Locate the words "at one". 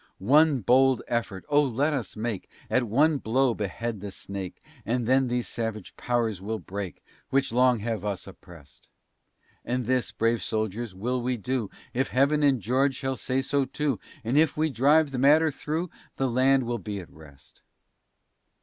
2.77-3.19